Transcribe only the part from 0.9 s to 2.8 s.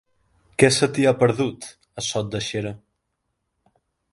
t'hi ha perdut, a Sot de Xera?